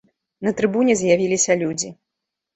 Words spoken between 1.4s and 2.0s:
людзі.